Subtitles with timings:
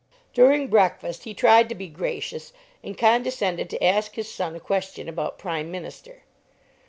[0.33, 2.53] During breakfast he tried to be gracious,
[2.83, 6.23] and condescended to ask his son a question about Prime Minister.